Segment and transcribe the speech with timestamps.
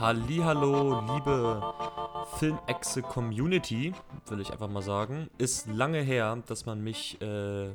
[0.00, 1.60] Hallo, liebe
[2.38, 3.92] Filmexe Community,
[4.28, 5.28] will ich einfach mal sagen.
[5.38, 7.70] Ist lange her, dass man mich äh,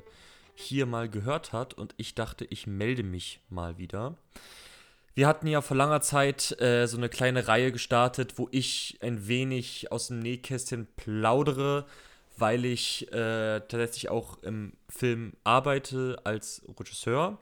[0.55, 4.15] hier mal gehört hat und ich dachte, ich melde mich mal wieder.
[5.15, 9.27] Wir hatten ja vor langer Zeit äh, so eine kleine Reihe gestartet, wo ich ein
[9.27, 11.85] wenig aus dem Nähkästchen plaudere,
[12.37, 17.37] weil ich äh, tatsächlich auch im Film arbeite als Regisseur,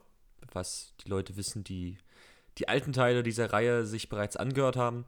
[0.52, 1.98] was die Leute wissen, die
[2.58, 5.06] die alten Teile dieser Reihe sich bereits angehört haben.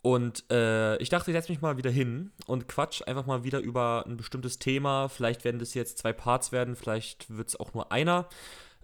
[0.00, 3.58] Und äh, ich dachte, ich setze mich mal wieder hin und quatsch einfach mal wieder
[3.60, 5.08] über ein bestimmtes Thema.
[5.08, 8.28] Vielleicht werden das jetzt zwei Parts werden, vielleicht wird es auch nur einer.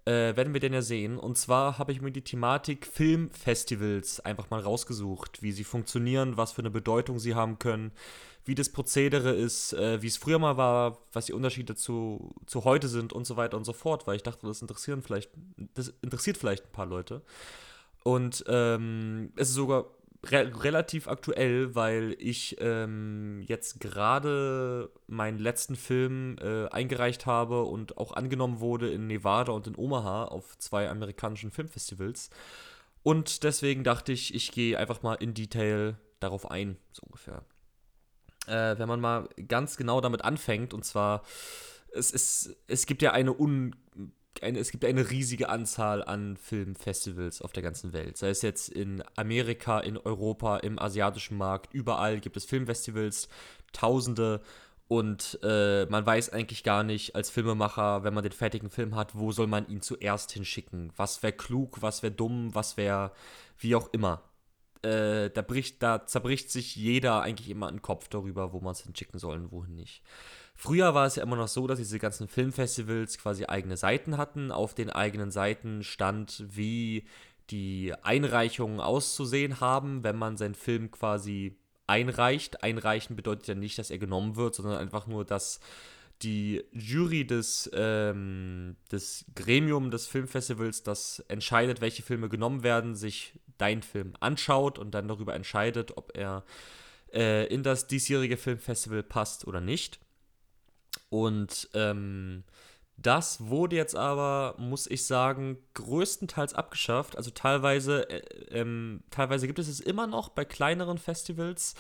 [0.07, 1.17] Äh, werden wir denn ja sehen.
[1.19, 6.53] Und zwar habe ich mir die Thematik Filmfestivals einfach mal rausgesucht, wie sie funktionieren, was
[6.53, 7.91] für eine Bedeutung sie haben können,
[8.45, 12.65] wie das Prozedere ist, äh, wie es früher mal war, was die Unterschiede zu, zu
[12.65, 15.31] heute sind und so weiter und so fort, weil ich dachte, das interessieren vielleicht,
[15.73, 17.23] das interessiert vielleicht ein paar Leute.
[18.05, 19.87] Und ähm, es ist sogar
[20.31, 27.97] re relativ aktuell, weil ich ähm, jetzt gerade meinen letzten Film äh, eingereicht habe und
[27.99, 32.31] auch angenommen wurde in Nevada und in Omaha auf zwei amerikanischen Filmfestivals.
[33.03, 37.43] Und deswegen dachte ich, ich gehe einfach mal in Detail darauf ein, so ungefähr.
[38.47, 41.23] Äh, wenn man mal ganz genau damit anfängt, und zwar,
[41.93, 43.75] es, ist, es gibt ja eine un
[44.43, 48.17] eine, es gibt eine riesige Anzahl an Filmfestivals auf der ganzen Welt.
[48.17, 53.29] Sei es jetzt in Amerika, in Europa, im asiatischen Markt, überall gibt es Filmfestivals,
[53.73, 54.41] Tausende.
[54.87, 59.15] Und äh, man weiß eigentlich gar nicht als Filmemacher, wenn man den fertigen Film hat,
[59.15, 60.93] wo soll man ihn zuerst hinschicken?
[60.97, 63.13] Was wäre klug, was wäre dumm, was wäre
[63.59, 64.23] wie auch immer.
[64.83, 68.83] Äh, da, bricht, da zerbricht sich jeder eigentlich immer einen Kopf darüber, wo man es
[68.83, 70.03] hinschicken soll und wohin nicht.
[70.57, 74.53] Früher war es ja immer noch so, dass diese ganzen Filmfestivals quasi eigene Seiten hatten.
[74.53, 77.05] Auf den eigenen Seiten stand, wie
[77.51, 82.63] die Einreichungen auszusehen haben, wenn man seinen Film quasi einreicht.
[82.63, 85.61] Einreichen bedeutet ja nicht, dass er genommen wird, sondern einfach nur, dass
[86.23, 93.39] die Jury des, ähm, des Gremium des Filmfestivals, das entscheidet, welche Filme genommen werden, sich
[93.59, 96.45] deinen Film anschaut und dann darüber entscheidet, ob er
[97.13, 100.01] äh, in das diesjährige Filmfestival passt oder nicht.
[101.09, 102.45] Und ähm,
[102.97, 107.17] das wurde jetzt aber, muss ich sagen, größtenteils abgeschafft.
[107.17, 111.75] Also teilweise, äh, ähm, teilweise gibt es es immer noch bei kleineren Festivals.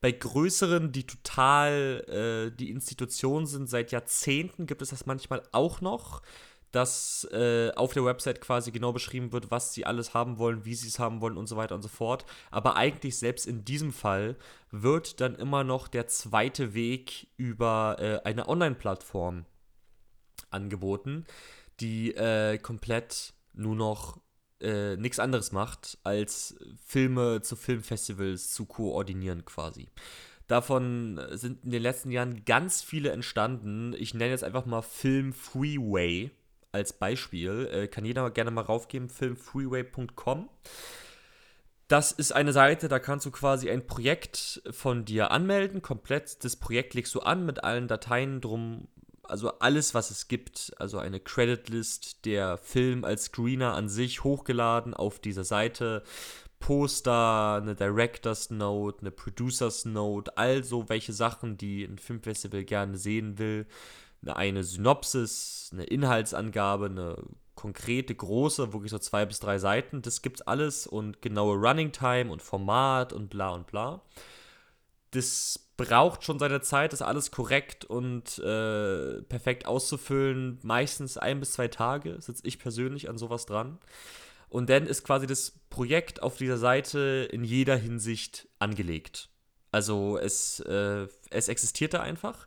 [0.00, 5.80] Bei größeren, die total äh, die Institution sind seit Jahrzehnten, gibt es das manchmal auch
[5.80, 6.22] noch
[6.72, 10.74] dass äh, auf der Website quasi genau beschrieben wird, was sie alles haben wollen, wie
[10.74, 12.24] sie es haben wollen und so weiter und so fort.
[12.50, 14.36] Aber eigentlich selbst in diesem Fall
[14.70, 19.46] wird dann immer noch der zweite Weg über äh, eine Online-Plattform
[20.50, 21.24] angeboten,
[21.80, 24.20] die äh, komplett nur noch
[24.60, 29.88] äh, nichts anderes macht, als Filme zu Filmfestivals zu koordinieren quasi.
[30.46, 33.94] Davon sind in den letzten Jahren ganz viele entstanden.
[33.96, 36.32] Ich nenne jetzt einfach mal Film Freeway
[36.72, 37.68] als Beispiel.
[37.72, 40.48] Äh, kann jeder gerne mal raufgeben, filmfreeway.com.
[41.88, 46.44] Das ist eine Seite, da kannst du quasi ein Projekt von dir anmelden, komplett.
[46.44, 48.86] Das Projekt legst du an mit allen Dateien drum,
[49.24, 50.72] also alles, was es gibt.
[50.78, 56.04] Also eine Creditlist, der Film als Screener an sich hochgeladen auf dieser Seite.
[56.60, 63.38] Poster, eine Director's Note, eine Producer's Note, also welche Sachen, die ein Filmfestival gerne sehen
[63.38, 63.66] will
[64.26, 67.16] eine Synopsis, eine Inhaltsangabe, eine
[67.54, 70.02] konkrete, große, wirklich so zwei bis drei Seiten.
[70.02, 74.02] Das gibt's alles und genaue Running Time und Format und bla und bla.
[75.10, 80.58] Das braucht schon seine Zeit, das alles korrekt und äh, perfekt auszufüllen.
[80.62, 83.78] Meistens ein bis zwei Tage sitze ich persönlich an sowas dran.
[84.48, 89.28] Und dann ist quasi das Projekt auf dieser Seite in jeder Hinsicht angelegt.
[89.70, 92.46] Also es, äh, es existierte einfach.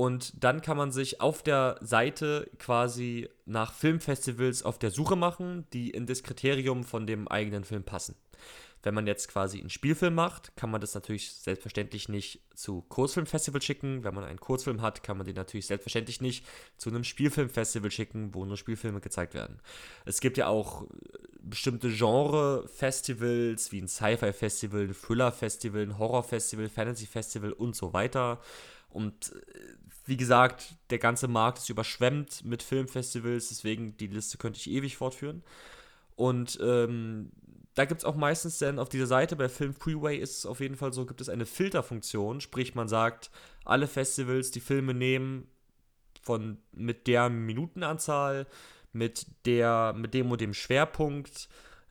[0.00, 5.66] Und dann kann man sich auf der Seite quasi nach Filmfestivals auf der Suche machen,
[5.74, 8.14] die in das Kriterium von dem eigenen Film passen.
[8.82, 13.60] Wenn man jetzt quasi einen Spielfilm macht, kann man das natürlich selbstverständlich nicht zu Kurzfilmfestival
[13.60, 14.02] schicken.
[14.02, 16.46] Wenn man einen Kurzfilm hat, kann man den natürlich selbstverständlich nicht
[16.78, 19.60] zu einem Spielfilmfestival schicken, wo nur Spielfilme gezeigt werden.
[20.06, 20.86] Es gibt ja auch
[21.42, 28.40] bestimmte Genre-Festivals, wie ein Sci-Fi-Festival, ein Thriller-Festival, ein Horror-Festival, Fantasy-Festival und so weiter.
[28.90, 34.58] Und äh, wie gesagt, der ganze Markt ist überschwemmt mit Filmfestivals, deswegen die Liste könnte
[34.58, 35.42] ich ewig fortführen.
[36.16, 37.30] Und ähm,
[37.74, 40.60] da gibt es auch meistens dann auf dieser Seite bei Film Freeway ist es auf
[40.60, 43.30] jeden Fall so, gibt es eine Filterfunktion, sprich man sagt,
[43.64, 45.48] alle Festivals, die Filme nehmen
[46.20, 48.46] von mit der Minutenanzahl,
[48.92, 51.48] mit der mit dem und dem Schwerpunkt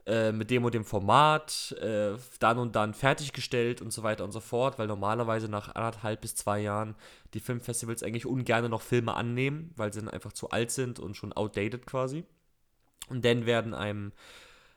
[0.09, 4.31] äh, mit dem und dem Format, äh, dann und dann fertiggestellt und so weiter und
[4.31, 6.95] so fort, weil normalerweise nach anderthalb bis zwei Jahren
[7.35, 11.15] die Filmfestivals eigentlich ungern noch Filme annehmen, weil sie dann einfach zu alt sind und
[11.15, 12.25] schon outdated quasi.
[13.09, 14.11] Und dann werden einem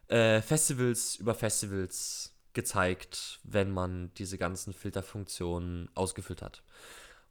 [0.08, 6.62] äh, Festivals über Festivals gezeigt, wenn man diese ganzen Filterfunktionen ausgefüllt hat.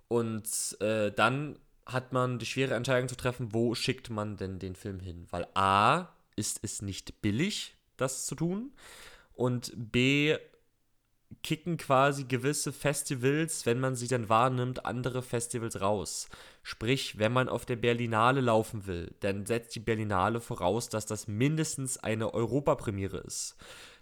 [0.07, 4.75] Und äh, dann hat man die schwere Entscheidung zu treffen, wo schickt man denn den
[4.75, 5.27] Film hin?
[5.29, 8.71] Weil A ist es nicht billig, das zu tun.
[9.33, 10.37] Und B
[11.43, 16.27] kicken quasi gewisse Festivals, wenn man sie dann wahrnimmt, andere Festivals raus.
[16.63, 21.27] Sprich, wenn man auf der Berlinale laufen will, dann setzt die Berlinale voraus, dass das
[21.27, 23.55] mindestens eine Europapremiere ist.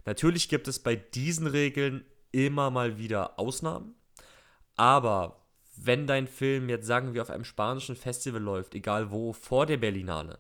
[0.06, 3.96] Natürlich gibt es bei diesen Regeln immer mal wieder Ausnahmen,
[4.76, 5.46] aber
[5.76, 9.78] wenn dein Film jetzt sagen wir auf einem spanischen Festival läuft, egal wo, vor der
[9.78, 10.40] Berlinale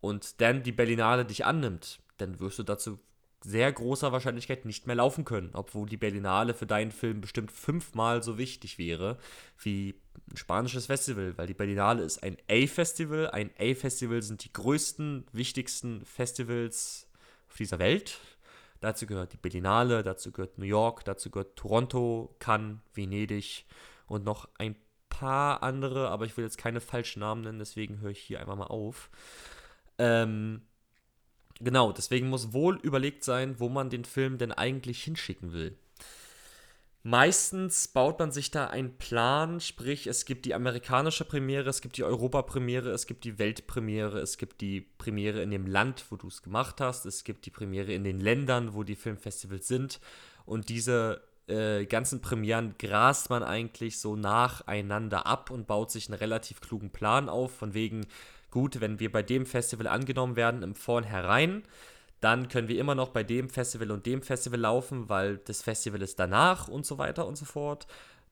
[0.00, 2.98] und dann die Berlinale dich annimmt, dann wirst du dazu
[3.42, 8.22] sehr großer Wahrscheinlichkeit nicht mehr laufen können, obwohl die Berlinale für deinen Film bestimmt fünfmal
[8.22, 9.18] so wichtig wäre
[9.58, 9.94] wie
[10.30, 13.30] ein spanisches Festival, weil die Berlinale ist ein A-Festival.
[13.30, 17.08] Ein A-Festival sind die größten, wichtigsten Festivals
[17.48, 18.18] auf dieser Welt.
[18.80, 23.64] Dazu gehört die Berlinale, dazu gehört New York, dazu gehört Toronto, Cannes, Venedig
[24.06, 24.76] und noch ein
[25.08, 28.56] paar andere, aber ich will jetzt keine falschen Namen nennen, deswegen höre ich hier einfach
[28.56, 29.10] mal auf.
[29.98, 30.62] Ähm,
[31.60, 35.76] genau, deswegen muss wohl überlegt sein, wo man den Film denn eigentlich hinschicken will.
[37.08, 41.98] Meistens baut man sich da einen Plan, sprich es gibt die amerikanische Premiere, es gibt
[41.98, 46.26] die Europapremiere, es gibt die Weltpremiere, es gibt die Premiere in dem Land, wo du
[46.26, 50.00] es gemacht hast, es gibt die Premiere in den Ländern, wo die Filmfestivals sind
[50.46, 56.18] und diese äh, ganzen Premieren grast man eigentlich so nacheinander ab und baut sich einen
[56.18, 58.06] relativ klugen Plan auf, von wegen,
[58.56, 61.62] gut, wenn wir bei dem Festival angenommen werden im Vornherein,
[62.22, 66.00] dann können wir immer noch bei dem Festival und dem Festival laufen, weil das Festival
[66.00, 67.86] ist danach und so weiter und so fort.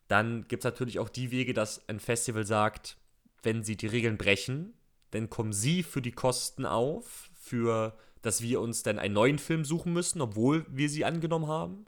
[0.09, 2.97] Dann gibt es natürlich auch die Wege, dass ein Festival sagt,
[3.43, 4.73] wenn sie die Regeln brechen,
[5.11, 9.67] dann kommen sie für die Kosten auf, für dass wir uns dann einen neuen Film
[9.67, 11.85] suchen müssen, obwohl wir sie angenommen haben.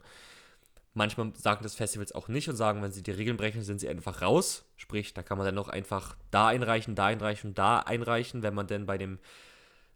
[0.97, 3.87] Manchmal sagen das Festivals auch nicht und sagen, wenn sie die Regeln brechen, sind sie
[3.87, 4.65] einfach raus.
[4.77, 8.65] Sprich, da kann man dann noch einfach da einreichen, da einreichen, da einreichen, wenn man
[8.65, 9.19] denn bei dem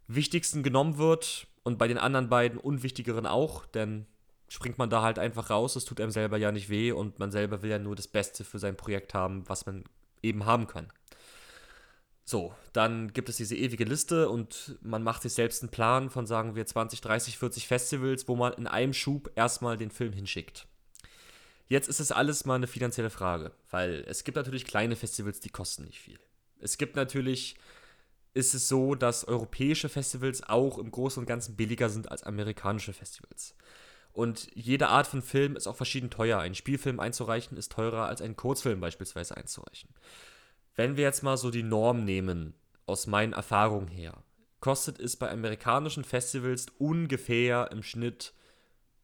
[0.06, 4.06] wichtigsten genommen wird und bei den anderen beiden unwichtigeren auch, dann
[4.46, 5.74] springt man da halt einfach raus.
[5.74, 8.44] Es tut einem selber ja nicht weh und man selber will ja nur das Beste
[8.44, 9.82] für sein Projekt haben, was man
[10.22, 10.86] eben haben kann.
[12.24, 16.26] So, dann gibt es diese ewige Liste und man macht sich selbst einen Plan von,
[16.26, 20.68] sagen wir, 20, 30, 40 Festivals, wo man in einem Schub erstmal den Film hinschickt.
[21.68, 25.48] Jetzt ist es alles mal eine finanzielle Frage, weil es gibt natürlich kleine Festivals, die
[25.48, 26.18] kosten nicht viel.
[26.60, 27.56] Es gibt natürlich,
[28.34, 32.92] ist es so, dass europäische Festivals auch im Großen und Ganzen billiger sind als amerikanische
[32.92, 33.54] Festivals.
[34.12, 36.38] Und jede Art von Film ist auch verschieden teuer.
[36.38, 39.90] Ein Spielfilm einzureichen ist teurer als einen Kurzfilm beispielsweise einzureichen.
[40.74, 42.54] Wenn wir jetzt mal so die Norm nehmen,
[42.86, 44.22] aus meinen Erfahrungen her,
[44.60, 48.34] kostet es bei amerikanischen Festivals ungefähr im Schnitt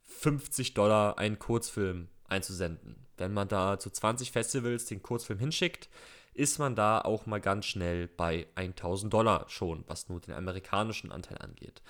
[0.05, 2.97] 50 Dollar einen Kurzfilm einzusenden.
[3.17, 5.89] Wenn man da zu 20 Festivals den Kurzfilm hinschickt,
[6.35, 11.11] ist man da auch mal ganz schnell bei 1000 Dollar schon, was nur den amerikanischen
[11.11, 11.83] Anteil angeht.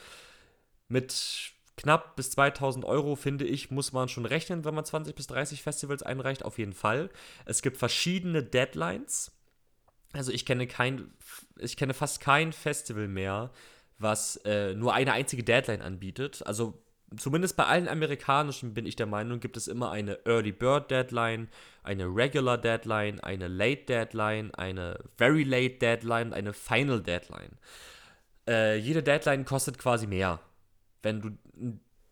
[0.88, 5.26] Mit knapp bis 2000 Euro, finde ich, muss man schon rechnen, wenn man 20 bis
[5.26, 7.10] 30 Festivals einreicht, auf jeden Fall.
[7.44, 9.32] Es gibt verschiedene Deadlines.
[10.12, 11.12] Also ich kenne kein,
[11.58, 13.50] ich kenne fast kein Festival mehr,
[13.98, 16.46] was äh, nur eine einzige Deadline anbietet.
[16.46, 16.82] Also
[17.16, 21.48] zumindest bei allen amerikanischen bin ich der Meinung, gibt es immer eine Early Bird Deadline,
[21.82, 27.58] eine Regular Deadline, eine Late Deadline, eine Very Late Deadline, eine Final Deadline.
[28.46, 30.40] Äh, jede Deadline kostet quasi mehr.
[31.02, 31.30] Wenn du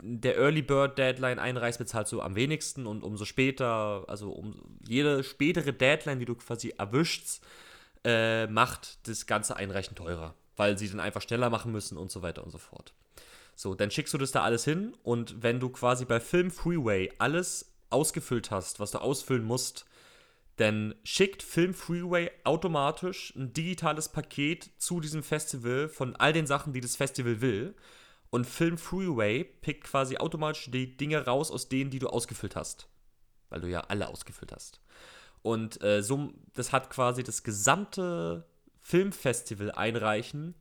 [0.03, 5.25] der Early Bird Deadline einreichst, bezahlst du am wenigsten und umso später, also um jede
[5.25, 7.45] spätere Deadline, die du quasi erwischst,
[8.05, 12.23] äh, macht das ganze Einreichen teurer, weil sie dann einfach schneller machen müssen und so
[12.23, 12.95] weiter und so fort.
[13.58, 17.10] So, dann schickst du das da alles hin und wenn du quasi bei Film Freeway
[17.18, 19.86] alles ausgefüllt hast, was du ausfüllen musst,
[20.56, 26.75] dann schickt Film Freeway automatisch ein digitales Paket zu diesem Festival von all den Sachen,
[26.75, 27.75] die das Festival will.
[28.28, 32.88] Und Film Freeway pickt quasi automatisch die Dinge raus aus denen, die du ausgefüllt hast.
[33.48, 34.80] Weil du ja alle ausgefüllt hast.
[35.40, 38.44] Und äh, so, das hat quasi das gesamte
[38.80, 40.54] Filmfestival einreichen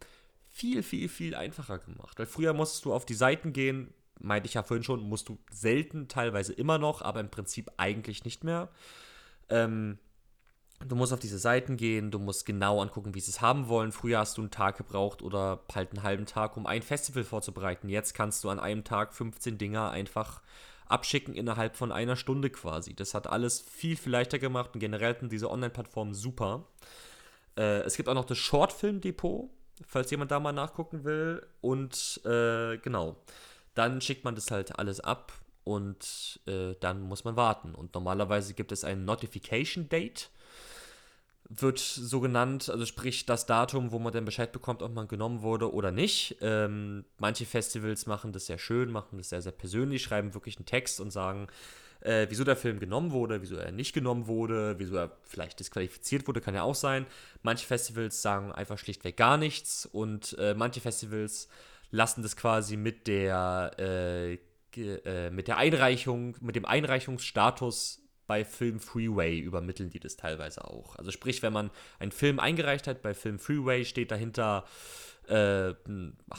[0.56, 2.18] viel, viel, viel einfacher gemacht.
[2.18, 5.38] Weil früher musstest du auf die Seiten gehen, meinte ich ja vorhin schon, musst du
[5.52, 8.70] selten, teilweise immer noch, aber im Prinzip eigentlich nicht mehr.
[9.50, 10.00] Ähm,
[10.86, 13.94] Du musst auf diese Seiten gehen, du musst genau angucken, wie sie es haben wollen.
[13.94, 17.88] Früher hast du einen Tag gebraucht oder halt einen halben Tag, um ein Festival vorzubereiten.
[17.88, 20.42] Jetzt kannst du an einem Tag 15 Dinger einfach
[20.88, 22.94] abschicken innerhalb von einer Stunde quasi.
[22.94, 26.68] Das hat alles viel, viel leichter gemacht und generell sind diese Online-Plattformen super.
[27.58, 29.50] Äh, es gibt auch noch das Shortfilm-Depot,
[29.88, 31.46] falls jemand da mal nachgucken will.
[31.62, 33.18] Und äh, genau,
[33.74, 37.76] dann schickt man das halt alles ab und äh, dann muss man warten.
[37.76, 40.30] Und normalerweise gibt es ein Notification Date
[41.50, 45.42] wird so genannt, also sprich das Datum, wo man dann Bescheid bekommt, ob man genommen
[45.42, 46.38] wurde oder nicht.
[46.42, 50.66] Ähm, manche Festivals machen das sehr schön, machen das sehr, sehr persönlich, schreiben wirklich einen
[50.66, 51.48] Text und sagen,
[52.02, 56.28] äh, wieso der Film genommen wurde, wieso er nicht genommen wurde, wieso er vielleicht disqualifiziert
[56.28, 57.06] wurde, kann ja auch sein.
[57.44, 61.48] Manche Festivals sagen einfach schlichtweg gar nichts und äh, manche Festivals
[61.92, 64.34] lassen das quasi mit der, äh,
[64.76, 70.96] äh mit der Einreichung, mit dem Einreichungsstatus bei Film Freeway übermitteln die das teilweise auch.
[70.96, 74.66] Also sprich, wenn man einen Film eingereicht hat, bei Film Freeway steht dahinter
[75.30, 75.74] äh,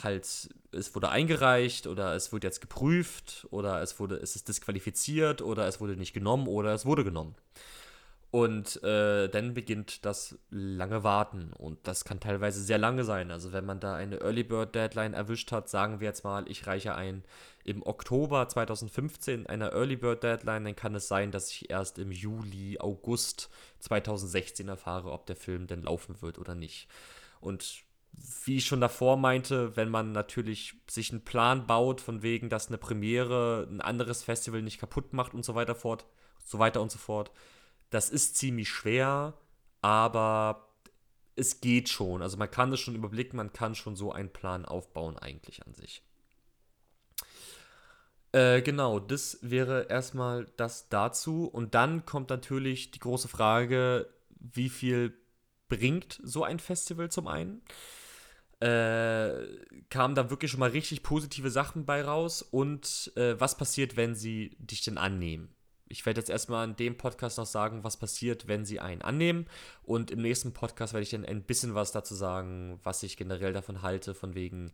[0.03, 0.25] halt,
[0.73, 5.67] es wurde eingereicht oder es wurde jetzt geprüft oder es wurde, es ist disqualifiziert oder
[5.67, 7.35] es wurde nicht genommen oder es wurde genommen.
[8.33, 11.53] Und äh, dann beginnt das lange Warten.
[11.55, 13.31] Und das kann teilweise sehr lange sein.
[13.31, 16.67] Also wenn man da eine Early Bird Deadline erwischt hat, sagen wir jetzt mal, ich
[16.67, 17.25] reiche ein
[17.65, 22.13] im Oktober 2015 einer Early Bird Deadline, dann kann es sein, dass ich erst im
[22.13, 23.49] Juli, August
[23.81, 26.89] 2016 erfahre, ob der Film denn laufen wird oder nicht.
[27.41, 27.86] Und
[28.45, 32.69] wie ich schon davor meinte, wenn man natürlich sich einen Plan baut, von wegen, dass
[32.69, 36.07] eine Premiere ein anderes Festival nicht kaputt macht und so weiter fort,
[36.45, 37.31] so weiter und so fort,
[37.91, 39.35] das ist ziemlich schwer,
[39.83, 40.69] aber
[41.37, 42.23] es geht schon.
[42.23, 45.75] Also man kann das schon überblicken, man kann schon so einen Plan aufbauen eigentlich an
[45.75, 46.03] sich.
[48.33, 51.47] Äh, genau, das wäre erstmal das dazu.
[51.47, 55.15] Und dann kommt natürlich die große Frage, wie viel
[55.69, 57.63] bringt so ein Festival zum einen?
[58.67, 59.47] Äh,
[59.91, 64.15] kamen da wirklich schon mal richtig positive Sachen bei raus und äh, was passiert, wenn
[64.15, 65.57] sie dich denn annehmen?
[65.89, 69.47] ich werde jetzt erstmal in dem Podcast noch sagen, was passiert, wenn sie einen annehmen.
[69.85, 73.53] Und im nächsten Podcast werde ich dann ein bisschen was dazu sagen, was ich generell
[73.53, 74.73] davon halte, von wegen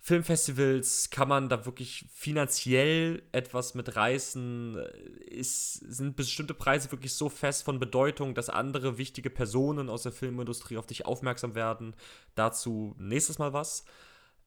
[0.00, 1.10] Filmfestivals.
[1.10, 4.76] Kann man da wirklich finanziell etwas mit reißen?
[5.26, 10.12] Ist, sind bestimmte Preise wirklich so fest von Bedeutung, dass andere wichtige Personen aus der
[10.12, 11.94] Filmindustrie auf dich aufmerksam werden?
[12.34, 13.84] Dazu nächstes Mal was.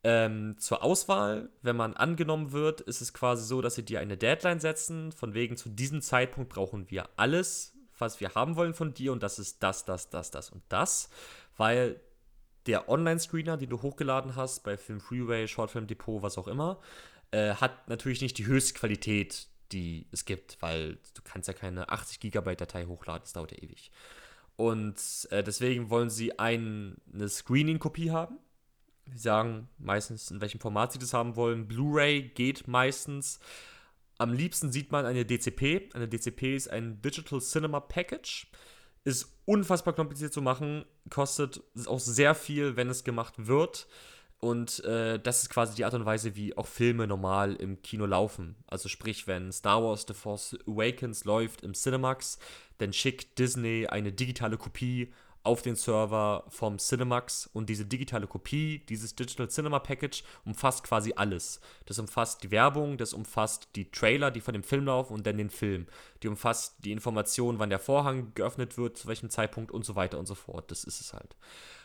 [0.02, 4.16] Ähm, zur Auswahl, wenn man angenommen wird, ist es quasi so, dass sie dir eine
[4.16, 8.94] Deadline setzen, von wegen zu diesem Zeitpunkt brauchen wir alles, was wir haben wollen von
[8.94, 11.10] dir und das ist das, das, das, das und das,
[11.58, 12.00] weil
[12.70, 16.80] der Online-Screener, den du hochgeladen hast, bei Film Freeway, Shortfilm Depot, was auch immer,
[17.32, 21.90] äh, hat natürlich nicht die höchste Qualität, die es gibt, weil du kannst ja keine
[21.90, 23.92] 80 GB Datei hochladen, das dauert ja ewig.
[24.56, 24.98] Und
[25.32, 28.40] äh, deswegen wollen sie ein, eine Screening-Kopie haben
[29.14, 31.68] Sie sagen meistens, in welchem Format sie das haben wollen.
[31.68, 33.40] Blu-ray geht meistens.
[34.18, 35.90] Am liebsten sieht man eine DCP.
[35.94, 38.48] Eine DCP ist ein Digital Cinema Package.
[39.04, 43.88] Ist unfassbar kompliziert zu machen, kostet auch sehr viel, wenn es gemacht wird.
[44.40, 48.06] Und äh, das ist quasi die Art und Weise, wie auch Filme normal im Kino
[48.06, 48.56] laufen.
[48.68, 52.40] Also sprich, wenn Star Wars The Force Awakens läuft im Cinemax,
[52.78, 55.12] dann schickt Disney eine digitale Kopie
[55.44, 61.14] auf den Server vom Cinemax und diese digitale Kopie, dieses Digital Cinema Package umfasst quasi
[61.16, 61.62] alles.
[61.86, 65.38] Das umfasst die Werbung, das umfasst die Trailer, die von dem Film laufen und dann
[65.38, 65.88] den Film.
[66.24, 70.20] Die umfasst die Information, wann der Vorhang geöffnet wird, zu welchem Zeitpunkt und so weiter
[70.20, 70.72] und so fort.
[70.72, 71.36] Das ist es halt.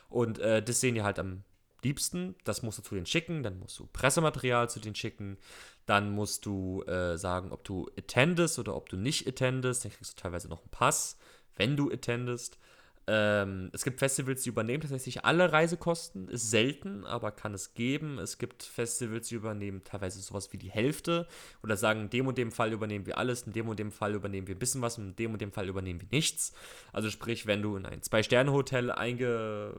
[0.08, 1.44] Und äh, das sehen die halt am
[1.84, 2.34] liebsten.
[2.44, 5.38] Das musst du zu denen schicken, dann musst du Pressematerial zu denen schicken,
[5.87, 9.84] dann musst du äh, sagen, ob du attendest oder ob du nicht attendest.
[9.84, 11.18] Dann kriegst du teilweise noch einen Pass,
[11.56, 12.58] wenn du attendest.
[13.06, 16.28] Ähm, es gibt Festivals, die übernehmen tatsächlich alle Reisekosten.
[16.28, 18.18] Ist selten, aber kann es geben.
[18.18, 21.26] Es gibt Festivals, die übernehmen teilweise sowas wie die Hälfte
[21.62, 24.14] oder sagen, in dem und dem Fall übernehmen wir alles, in dem und dem Fall
[24.14, 26.52] übernehmen wir ein bisschen was, in dem und dem Fall übernehmen wir nichts.
[26.92, 29.75] Also sprich, wenn du in ein Zwei-Sterne-Hotel einge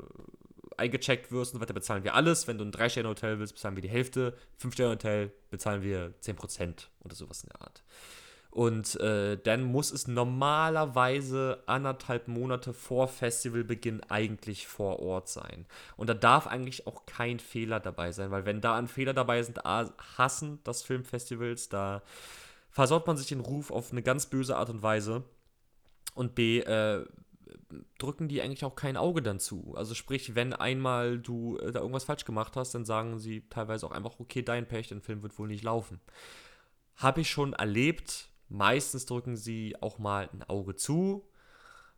[0.78, 2.48] eingecheckt wirst und weiter bezahlen wir alles.
[2.48, 4.36] Wenn du ein Drei-Sterne-Hotel willst, bezahlen wir die Hälfte.
[4.58, 7.84] Fünf-Sterne-Hotel bezahlen wir 10% oder sowas in der Art.
[8.56, 15.66] Und äh, dann muss es normalerweise anderthalb Monate vor Festivalbeginn eigentlich vor Ort sein.
[15.98, 19.44] Und da darf eigentlich auch kein Fehler dabei sein, weil wenn da ein Fehler dabei
[19.44, 22.02] sind, A, hassen das Filmfestivals, da
[22.70, 25.26] versaut man sich den Ruf auf eine ganz böse Art und Weise.
[26.14, 27.06] Und B, äh,
[27.98, 29.74] drücken die eigentlich auch kein Auge dann zu.
[29.76, 33.86] Also sprich, wenn einmal du äh, da irgendwas falsch gemacht hast, dann sagen sie teilweise
[33.86, 36.00] auch einfach, okay, dein Pech, dein Film wird wohl nicht laufen.
[36.96, 41.28] Habe ich schon erlebt, Meistens drücken sie auch mal ein Auge zu.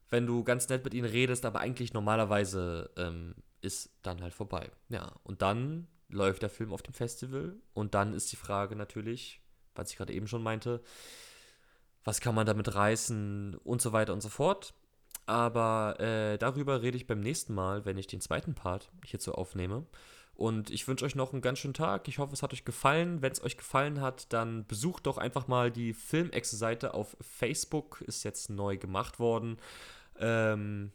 [0.09, 4.71] wenn du ganz nett mit ihnen redest, aber eigentlich normalerweise ähm, ist dann halt vorbei.
[4.89, 9.41] Ja, und dann läuft der Film auf dem Festival und dann ist die Frage natürlich,
[9.75, 10.81] was ich gerade eben schon meinte,
[12.03, 14.73] was kann man damit reißen und so weiter und so fort.
[15.25, 19.85] Aber äh, darüber rede ich beim nächsten Mal, wenn ich den zweiten Part hierzu aufnehme.
[20.37, 22.07] Und ich wünsche euch noch einen ganz schönen Tag.
[22.07, 23.23] Ich hoffe, es hat euch gefallen.
[23.23, 28.01] Wenn es euch gefallen hat, dann besucht doch einfach mal die Filmexe-Seite auf Facebook.
[28.01, 29.57] Ist jetzt neu gemacht worden.
[30.19, 30.91] Ähm,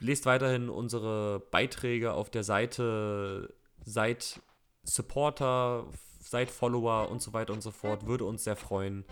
[0.00, 3.54] lest weiterhin unsere Beiträge auf der Seite.
[3.84, 4.40] Seid
[4.82, 5.86] Supporter,
[6.20, 8.06] seid Follower und so weiter und so fort.
[8.06, 9.04] Würde uns sehr freuen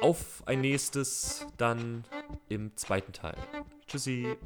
[0.00, 2.04] auf ein nächstes dann
[2.48, 3.36] im zweiten Teil.
[3.86, 4.36] Tschüssi.